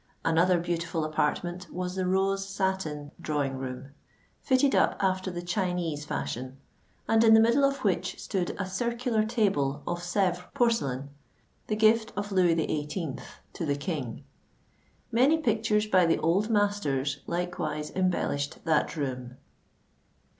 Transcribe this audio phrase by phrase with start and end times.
[0.25, 3.89] Another beautiful apartment was the Rose Satin Drawing room,
[4.41, 6.57] fitted up after the Chinese fashion,
[7.07, 11.09] and in the middle of which stood a circular table of Sevres porcelain,
[11.67, 13.17] the gift of Louis XVIII.
[13.53, 14.23] to the King.
[15.11, 19.37] Many pictures by the old masters likewise embellished that room.